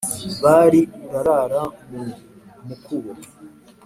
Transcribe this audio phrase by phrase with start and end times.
[0.43, 2.03] bari urarara mu
[2.67, 3.11] mukubo